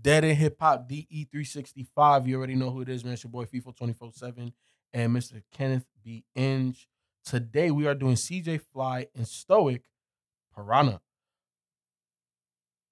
[0.00, 2.26] Dead End Hip Hop DE365.
[2.26, 3.14] You already know who it is, man.
[3.14, 4.52] It's your boy FIFA 24 7
[4.92, 5.42] and Mr.
[5.52, 6.24] Kenneth B.
[6.34, 6.88] Inge.
[7.24, 9.82] Today we are doing CJ Fly and Stoic
[10.54, 11.00] Piranha.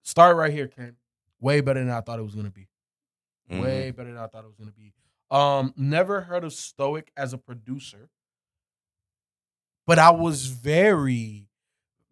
[0.03, 0.97] Start right here, Ken.
[1.41, 2.69] Way better than I thought it was gonna be.
[3.51, 3.63] Mm-hmm.
[3.63, 4.93] Way better than I thought it was gonna be.
[5.31, 8.09] Um, never heard of Stoic as a producer,
[9.87, 11.49] but I was very,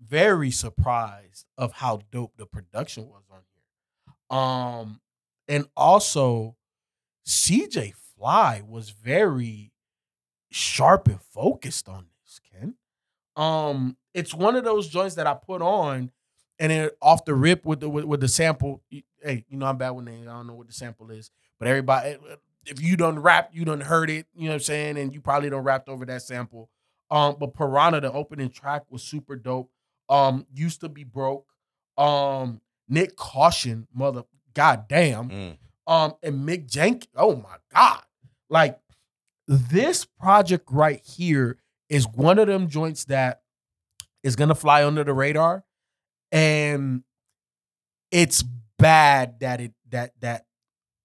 [0.00, 3.55] very surprised of how dope the production was on here.
[4.30, 5.00] Um,
[5.48, 6.56] and also
[7.26, 9.72] CJ Fly was very
[10.50, 12.74] sharp and focused on this, Ken.
[13.36, 16.10] Um, it's one of those joints that I put on
[16.58, 18.82] and then off the rip with the with, with the sample.
[18.90, 20.26] Hey, you know I'm bad with names.
[20.26, 22.16] I don't know what the sample is, but everybody,
[22.64, 24.26] if you done rap, you done heard it.
[24.34, 26.70] You know what I'm saying, and you probably done rapped over that sample.
[27.10, 29.70] Um, but Piranha, the opening track was super dope.
[30.08, 31.46] Um, used to be broke.
[31.98, 34.22] Um, Nick Caution, mother,
[34.54, 35.28] goddamn.
[35.28, 35.56] Mm.
[35.86, 37.12] Um, and Mick Jenkins.
[37.14, 38.02] Oh my god!
[38.50, 38.78] Like
[39.46, 43.42] this project right here is one of them joints that
[44.22, 45.64] is gonna fly under the radar,
[46.32, 47.04] and
[48.10, 48.42] it's
[48.78, 50.46] bad that it that that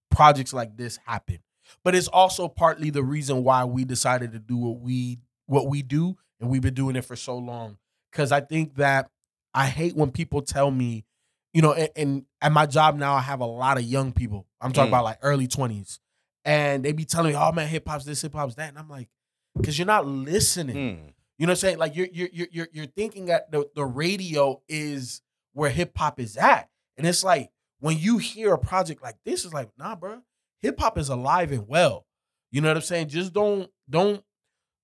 [0.10, 1.40] projects like this happen.
[1.84, 5.82] But it's also partly the reason why we decided to do what we what we
[5.82, 7.78] do, and we've been doing it for so long.
[8.12, 9.10] Because I think that
[9.54, 11.06] I hate when people tell me,
[11.54, 14.48] you know, and, and at my job now, I have a lot of young people.
[14.62, 14.96] I'm talking Mm.
[14.96, 16.00] about like early twenties,
[16.46, 18.90] and they be telling me, "Oh man, hip hop's this, hip hop's that," and I'm
[18.90, 19.10] like,
[19.58, 20.76] because you're not listening.
[20.76, 21.14] Mm.
[21.38, 21.78] You know what I'm saying?
[21.80, 25.22] Like you're you're you're you're, you're thinking that the, the radio is
[25.54, 26.70] where hip hop is at.
[26.98, 30.22] And it's like when you hear a project like this, it's like, nah, bro,
[30.62, 32.06] hip hop is alive and well.
[32.52, 33.08] You know what I'm saying?
[33.10, 34.24] Just don't don't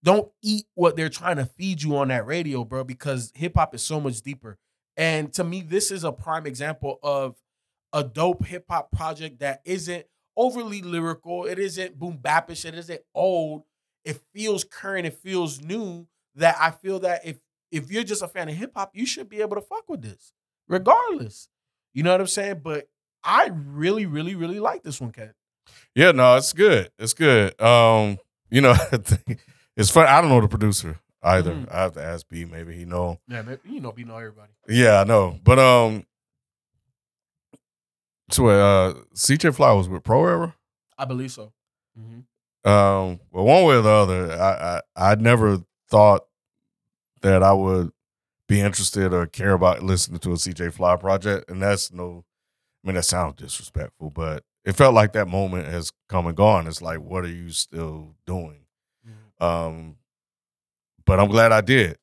[0.03, 3.75] don't eat what they're trying to feed you on that radio, bro, because hip hop
[3.75, 4.57] is so much deeper.
[4.97, 7.35] And to me, this is a prime example of
[7.93, 11.45] a dope hip hop project that isn't overly lyrical.
[11.45, 12.65] It isn't boom bapish.
[12.65, 13.63] It isn't old.
[14.03, 15.05] It feels current.
[15.05, 16.07] It feels new.
[16.35, 17.37] That I feel that if
[17.71, 20.01] if you're just a fan of hip hop, you should be able to fuck with
[20.01, 20.33] this,
[20.67, 21.47] regardless.
[21.93, 22.61] You know what I'm saying?
[22.63, 22.87] But
[23.23, 25.33] I really, really, really like this one, Cat.
[25.95, 26.91] Yeah, no, it's good.
[26.99, 27.59] It's good.
[27.59, 28.19] Um,
[28.51, 28.75] you know,
[29.75, 30.05] it's fun.
[30.07, 31.53] I don't know the producer either.
[31.53, 31.71] Mhm.
[31.71, 32.45] I have to ask B.
[32.45, 33.19] Maybe he know.
[33.27, 34.51] Yeah, man, you know, we know everybody.
[34.67, 35.39] Yeah, I know.
[35.43, 36.05] But um,
[38.29, 40.55] so uh, CJ Fly was with Pro Era.
[40.97, 41.53] I believe so.
[41.97, 42.23] Mhm.
[42.69, 46.25] Um, but one way or the other, I I I never thought
[47.21, 47.91] that I would
[48.47, 52.25] be interested or care about listening to a CJ Fly project, and that's no.
[52.83, 56.67] I mean, that sounds disrespectful, but it felt like that moment has come and gone.
[56.67, 58.61] It's like, what are you still doing?
[59.39, 59.96] Um,
[61.07, 61.97] but I'm glad I did,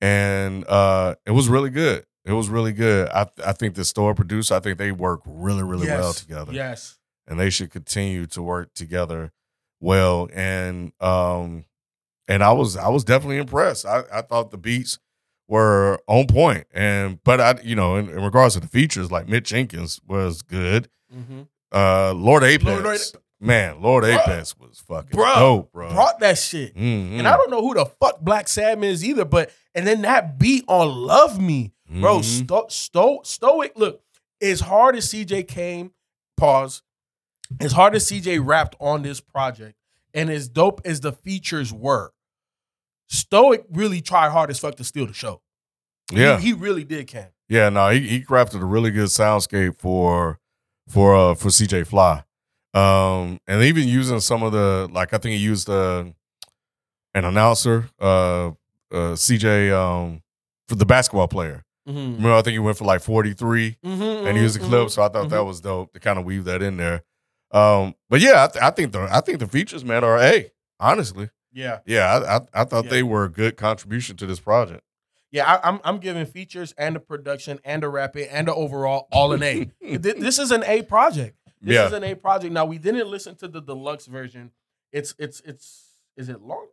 [0.00, 2.04] and uh, it was really good.
[2.24, 3.08] It was really good.
[3.08, 6.98] I I think the store producer, I think they work really really well together Yes.
[7.26, 9.32] and they should continue to work together
[9.80, 10.28] well.
[10.32, 11.64] And um,
[12.28, 13.84] and I was I was definitely impressed.
[13.86, 14.98] I, I thought the beats
[15.48, 16.66] were on point.
[16.72, 20.40] and but I you know in, in regards to the features, like Mick Jenkins was
[20.42, 20.88] good.
[21.14, 21.42] Mm-hmm.
[21.72, 24.18] Uh, Lord Apex, Lord- man, Lord Bruh.
[24.20, 25.92] Apex was fucking Bro, dope, bro.
[25.92, 26.74] brought that shit.
[26.76, 27.18] Mhm.
[27.18, 30.38] And I don't know who the fuck Black Sam is either, but and then that
[30.38, 32.18] beat on Love Me, bro.
[32.20, 32.24] Mhm.
[32.44, 33.72] Sto- sto- stoic.
[33.76, 34.00] Look,
[34.40, 35.92] as hard as CJ came,
[36.36, 36.82] pause.
[37.60, 39.76] As hard as CJ rapped on this project,
[40.14, 42.12] and as dope as the features were,
[43.08, 45.42] Stoic really tried hard as fuck to steal the show.
[46.10, 47.28] He- yeah, he, really did, Cam.
[47.48, 50.40] Yeah, no, he, he crafted a really good soundscape for
[50.88, 52.24] for uh for CJ Fly.
[52.74, 56.04] Um and even using some of the like I think he used uh
[57.14, 58.52] an announcer, uh uh
[59.14, 60.22] CJ um
[60.68, 61.62] for the basketball player.
[61.88, 62.16] Mhm.
[62.16, 65.02] Remember, I think he went for like 43 Mhm, and he used a clip, so
[65.02, 65.46] I thought that mhm.
[65.46, 67.02] was dope to kind of weave that in there.
[67.52, 70.50] Um, but yeah, I, th- I think the I think the features, man, are a
[70.80, 72.90] honestly, Yeah, yeah, I I, I thought Yeah.
[72.90, 74.82] they were a good contribution to this project.
[75.30, 75.44] yeah.
[75.62, 79.32] I, I'm I'm giving features and the production and the rapping and the overall all
[79.32, 79.70] an A.
[79.98, 81.36] This is an A project.
[81.64, 81.86] This Yeah.
[81.86, 82.52] is an A project.
[82.52, 84.50] Now we didn't listen to the deluxe version.
[84.92, 85.84] It's it's it's
[86.16, 86.68] is it longer?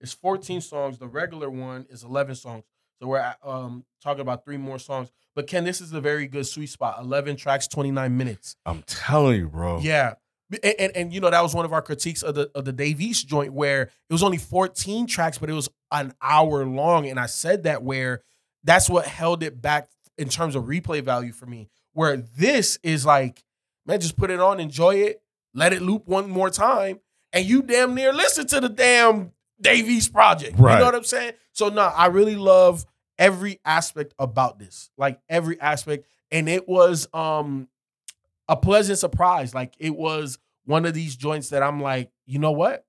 [0.00, 0.98] It's 14 songs.
[0.98, 2.64] The regular one is 11 songs.
[3.00, 5.10] So we're um talking about three more songs.
[5.34, 6.98] But Ken, this is a very good sweet spot.
[7.00, 8.56] 11 tracks, 29 minutes.
[8.66, 9.80] I'm telling you, bro.
[9.80, 10.14] Yeah.
[10.62, 12.72] And, and, and, you know that was one of our critiques of the of the
[12.74, 17.08] Dave East joint where it was only 14 tracks, but it was an hour long.
[17.08, 18.20] And I said that where
[18.62, 19.88] that's what held it back
[20.18, 21.70] in terms of replay value for me.
[21.94, 23.42] Where this is like,
[23.86, 25.22] man, just put it on, enjoy it,
[25.54, 27.00] let it loop one more time,
[27.32, 30.56] and you damn near listen to the damn Dave East project.
[30.74, 31.32] You know what I'm saying?
[31.52, 32.84] So no, I really love
[33.18, 34.90] every aspect about this.
[34.96, 36.06] Like every aspect.
[36.30, 37.68] And it was um
[38.48, 39.54] a pleasant surprise.
[39.54, 42.84] Like it was one of these joints that I'm like, you know what?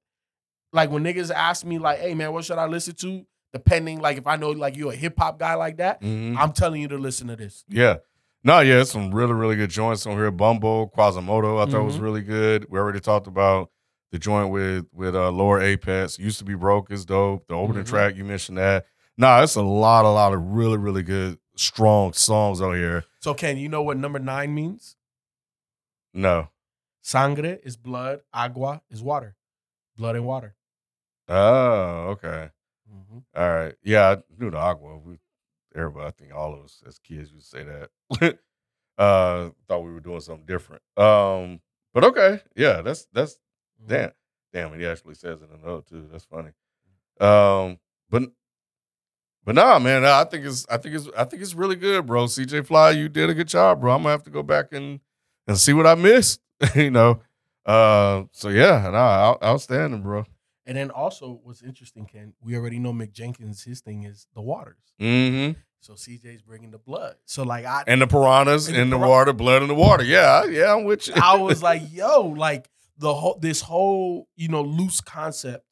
[0.72, 3.26] Like when niggas ask me, like, hey man, what should I listen to?
[3.52, 6.36] Depending, like if I know like you're a hip hop guy like that, Mhm.
[6.38, 7.64] I'm telling you to listen to this.
[7.70, 7.98] Yeah.
[8.44, 10.30] No, yeah, it's some really, really good joints on here.
[10.32, 12.02] Bumble, Quasimodo, I thought was Mhm.
[12.02, 12.66] really good.
[12.70, 13.72] We already talked about
[14.12, 16.20] the joint with with uh Lord Apex.
[16.20, 17.48] Used to be broke is dope.
[17.48, 17.90] The opening Mhm.
[17.90, 18.86] track, you mentioned that.
[19.18, 23.06] Nah, it's a lot, a lot of really, really good, strong songs out here.
[23.20, 24.98] So Ken, you know what number nine means?
[26.14, 26.50] No.
[27.02, 29.36] Sangre is blood, agua is water.
[29.96, 30.56] Blood and water.
[31.30, 32.50] Oh, okay.
[32.92, 33.24] Mhm.
[33.36, 33.76] All right.
[33.84, 34.98] Yeah, I knew the aqua.
[34.98, 35.20] We,
[35.76, 38.40] everybody, I think all of us as kids used to say that.
[38.98, 40.82] uh, thought we were doing something different.
[40.98, 41.62] Um,
[41.94, 43.40] but okay, yeah, that's that's
[43.84, 43.94] Mm-hmm.
[43.94, 44.12] damn,
[44.54, 44.72] damn.
[44.74, 46.08] And he actually says it in the note too.
[46.12, 46.50] That's funny.
[47.20, 47.80] Um,
[48.10, 48.24] but
[49.46, 52.26] but nah, man, I think it's I think it's I think it's really good, bro.
[52.26, 53.94] CJ Fly, you did a good job, bro.
[53.94, 55.00] I'm gonna have to go back and
[55.48, 56.40] and see what I missed,
[56.76, 57.22] you know.
[57.66, 60.26] Uh, so yeah, nah, out, outstanding, bro.
[60.66, 63.64] And then also, what's interesting, Ken, we already know Mick Jenkins.
[63.64, 64.94] His thing is the waters.
[65.02, 65.60] Mm-hmm.
[65.82, 67.16] So CJ's bringing the blood.
[67.26, 69.76] So like I, And the piranhas And the in the piran- water, blood in the
[69.76, 70.04] water.
[70.06, 71.14] Yeah, yeah, I'm with you.
[71.22, 75.66] I was like, yo, like the whole this whole you know loose concept.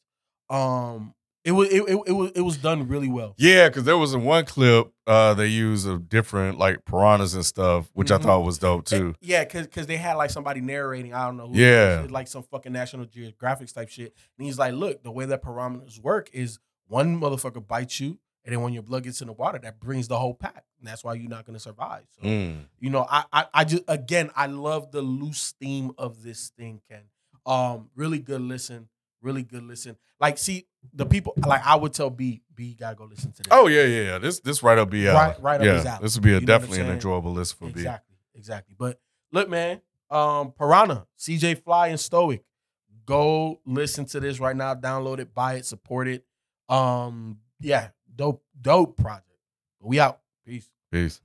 [0.50, 3.34] Um, it was it, it, it was it was done really well.
[3.38, 7.46] yeah, because there was a one clip uh they used of different like piranhas and
[7.46, 8.20] stuff, which Mhm.
[8.20, 8.96] I thought was dope too.
[9.08, 11.14] And- yeah, because because they had like somebody narrating.
[11.14, 11.48] I don't know.
[11.48, 12.02] Who Yeah.
[12.04, 14.14] was, like some fucking National Geographic type shit.
[14.38, 18.54] And he's like, look, the way that piranhas work is one motherfucker bites you, and
[18.54, 21.04] then when your blood gets in the water, that brings the whole pack, and that's
[21.04, 22.04] why you're not gonna survive.
[22.20, 22.66] So Mm.
[22.80, 26.82] you know, I, I I just again I love the loose theme of this thing,
[26.88, 27.04] Ken.
[27.46, 28.90] Um, really good listen,
[29.24, 29.98] really good listen.
[30.20, 33.48] Like, see the people like I would tell B B gotta go listen to this.
[33.52, 34.18] Oh yeah, yeah, yeah.
[34.18, 35.16] This this right up B alley.
[35.16, 36.00] Right- right up yeah, his alley.
[36.04, 37.72] This would be a, You know definitely an enjoyable list for B.
[37.72, 38.76] exactly, exactly.
[38.78, 39.00] But
[39.32, 42.44] look, man, um, Piranha, CJ Fly, and Stoic,
[43.06, 44.76] go listen to this right now.
[44.76, 46.26] Download it, buy it, support it.
[46.70, 49.28] Um, yeah, dope, dope project.
[49.80, 50.20] We out.
[50.46, 50.70] Peace.
[50.92, 51.22] Peace.